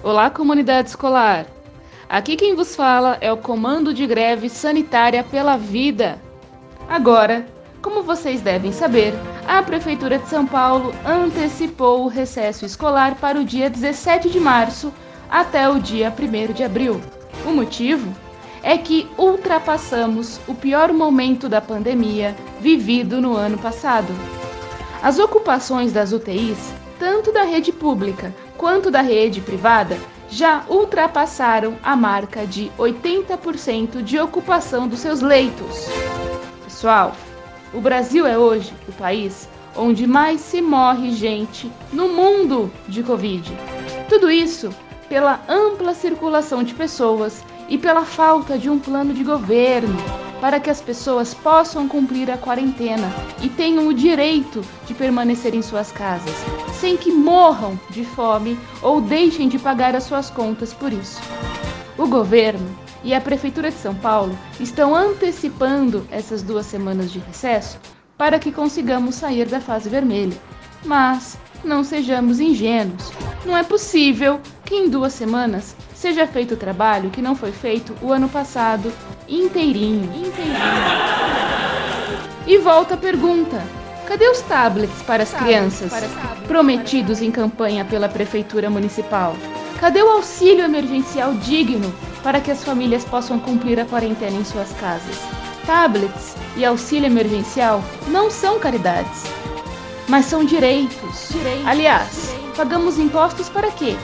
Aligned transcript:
Olá, 0.00 0.30
comunidade 0.30 0.90
escolar! 0.90 1.44
Aqui 2.08 2.36
quem 2.36 2.54
vos 2.54 2.76
fala 2.76 3.18
é 3.20 3.32
o 3.32 3.36
Comando 3.36 3.92
de 3.92 4.06
Greve 4.06 4.48
Sanitária 4.48 5.24
pela 5.24 5.56
Vida. 5.56 6.20
Agora, 6.88 7.44
como 7.82 8.04
vocês 8.04 8.40
devem 8.40 8.70
saber, 8.70 9.12
a 9.46 9.60
Prefeitura 9.60 10.16
de 10.16 10.28
São 10.28 10.46
Paulo 10.46 10.94
antecipou 11.04 12.04
o 12.04 12.08
recesso 12.08 12.64
escolar 12.64 13.16
para 13.16 13.40
o 13.40 13.44
dia 13.44 13.68
17 13.68 14.30
de 14.30 14.38
março 14.38 14.94
até 15.28 15.68
o 15.68 15.80
dia 15.80 16.14
1 16.16 16.52
de 16.52 16.62
abril. 16.62 17.00
O 17.44 17.50
motivo 17.50 18.08
é 18.62 18.78
que 18.78 19.10
ultrapassamos 19.18 20.40
o 20.46 20.54
pior 20.54 20.92
momento 20.92 21.48
da 21.48 21.60
pandemia 21.60 22.36
vivido 22.60 23.20
no 23.20 23.34
ano 23.34 23.58
passado. 23.58 24.14
As 25.02 25.18
ocupações 25.18 25.92
das 25.92 26.12
UTIs, 26.12 26.72
tanto 26.98 27.32
da 27.32 27.42
rede 27.42 27.72
pública 27.72 28.34
quanto 28.56 28.90
da 28.90 29.00
rede 29.00 29.40
privada, 29.40 29.96
já 30.28 30.64
ultrapassaram 30.68 31.76
a 31.82 31.96
marca 31.96 32.46
de 32.46 32.70
80% 32.78 34.02
de 34.02 34.18
ocupação 34.18 34.86
dos 34.86 35.00
seus 35.00 35.20
leitos. 35.20 35.86
Pessoal, 36.64 37.14
o 37.72 37.80
Brasil 37.80 38.26
é 38.26 38.36
hoje 38.36 38.72
o 38.88 38.92
país 38.92 39.48
onde 39.76 40.06
mais 40.06 40.40
se 40.40 40.60
morre 40.60 41.12
gente 41.12 41.70
no 41.92 42.08
mundo 42.08 42.70
de 42.88 43.02
Covid. 43.02 43.50
Tudo 44.08 44.30
isso 44.30 44.70
pela 45.08 45.40
ampla 45.48 45.94
circulação 45.94 46.62
de 46.62 46.74
pessoas 46.74 47.42
e 47.68 47.78
pela 47.78 48.04
falta 48.04 48.58
de 48.58 48.68
um 48.68 48.78
plano 48.78 49.14
de 49.14 49.24
governo 49.24 50.27
para 50.40 50.60
que 50.60 50.70
as 50.70 50.80
pessoas 50.80 51.34
possam 51.34 51.88
cumprir 51.88 52.30
a 52.30 52.38
quarentena 52.38 53.10
e 53.42 53.48
tenham 53.48 53.88
o 53.88 53.94
direito 53.94 54.62
de 54.86 54.94
permanecer 54.94 55.54
em 55.54 55.62
suas 55.62 55.90
casas, 55.90 56.34
sem 56.74 56.96
que 56.96 57.10
morram 57.10 57.78
de 57.90 58.04
fome 58.04 58.58
ou 58.82 59.00
deixem 59.00 59.48
de 59.48 59.58
pagar 59.58 59.96
as 59.96 60.04
suas 60.04 60.30
contas 60.30 60.72
por 60.72 60.92
isso. 60.92 61.20
O 61.96 62.06
governo 62.06 62.68
e 63.02 63.14
a 63.14 63.20
Prefeitura 63.20 63.70
de 63.70 63.76
São 63.76 63.94
Paulo 63.94 64.36
estão 64.60 64.94
antecipando 64.94 66.06
essas 66.10 66.42
duas 66.42 66.66
semanas 66.66 67.10
de 67.10 67.18
recesso 67.18 67.78
para 68.16 68.38
que 68.38 68.52
consigamos 68.52 69.14
sair 69.14 69.46
da 69.46 69.60
fase 69.60 69.88
vermelha. 69.88 70.36
Mas 70.84 71.38
não 71.64 71.82
sejamos 71.82 72.40
ingênuos. 72.40 73.10
Não 73.44 73.56
é 73.56 73.62
possível 73.62 74.40
que 74.64 74.74
em 74.74 74.88
duas 74.88 75.12
semanas 75.12 75.74
seja 75.94 76.26
feito 76.26 76.54
o 76.54 76.56
trabalho 76.56 77.10
que 77.10 77.22
não 77.22 77.34
foi 77.34 77.50
feito 77.50 77.94
o 78.02 78.12
ano 78.12 78.28
passado 78.28 78.92
inteirinho. 79.28 80.04
inteirinho. 80.14 80.58
E 82.46 82.58
volta 82.58 82.94
a 82.94 82.96
pergunta: 82.96 83.62
cadê 84.06 84.26
os 84.28 84.40
tablets 84.42 85.02
para 85.02 85.22
as 85.22 85.32
crianças 85.32 85.92
prometidos 86.46 87.20
em 87.20 87.30
campanha 87.30 87.84
pela 87.84 88.08
Prefeitura 88.08 88.70
Municipal? 88.70 89.36
Cadê 89.78 90.02
o 90.02 90.08
auxílio 90.08 90.64
emergencial 90.64 91.34
digno 91.34 91.92
para 92.22 92.40
que 92.40 92.50
as 92.50 92.64
famílias 92.64 93.04
possam 93.04 93.38
cumprir 93.38 93.78
a 93.78 93.84
quarentena 93.84 94.36
em 94.36 94.44
suas 94.44 94.72
casas? 94.72 95.16
Tablets 95.66 96.34
e 96.56 96.64
auxílio 96.64 97.06
emergencial 97.06 97.84
não 98.08 98.30
são 98.30 98.58
caridades, 98.58 99.24
mas 100.08 100.24
são 100.24 100.42
direitos. 100.44 101.28
direitos. 101.30 101.66
Aliás, 101.66 102.34
pagamos 102.56 102.98
impostos 102.98 103.48
para 103.48 103.70
quê? 103.70 103.94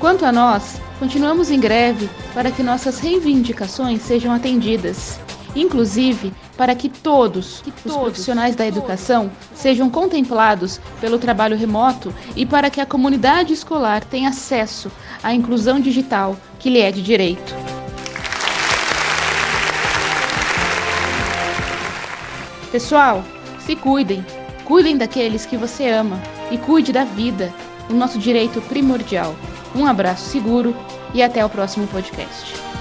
Quanto 0.00 0.24
a 0.24 0.32
nós, 0.32 0.80
continuamos 0.98 1.50
em 1.50 1.60
greve 1.60 2.08
para 2.32 2.50
que 2.50 2.62
nossas 2.62 2.98
reivindicações 2.98 4.02
sejam 4.02 4.32
atendidas, 4.32 5.20
inclusive 5.54 6.32
para 6.56 6.74
que 6.74 6.88
todos, 6.88 7.62
que 7.62 7.88
os 7.88 7.96
profissionais 7.96 8.56
da 8.56 8.66
educação 8.66 9.30
sejam 9.54 9.90
contemplados 9.90 10.80
pelo 11.00 11.18
trabalho 11.18 11.56
remoto 11.56 12.12
e 12.34 12.46
para 12.46 12.70
que 12.70 12.80
a 12.80 12.86
comunidade 12.86 13.52
escolar 13.52 14.04
tenha 14.04 14.30
acesso 14.30 14.90
à 15.22 15.34
inclusão 15.34 15.78
digital 15.78 16.36
que 16.58 16.70
lhe 16.70 16.80
é 16.80 16.90
de 16.90 17.02
direito. 17.02 17.54
Pessoal, 22.72 23.22
se 23.60 23.76
cuidem, 23.76 24.24
cuidem 24.64 24.96
daqueles 24.96 25.46
que 25.46 25.56
você 25.56 25.88
ama 25.88 26.20
e 26.50 26.58
cuide 26.58 26.92
da 26.92 27.04
vida, 27.04 27.52
o 27.88 27.92
nosso 27.92 28.18
direito 28.18 28.60
primordial. 28.62 29.34
Um 29.76 29.86
abraço 29.86 30.24
seguro 30.30 30.74
e 31.12 31.22
até 31.22 31.44
o 31.44 31.50
próximo 31.50 31.86
podcast. 31.86 32.75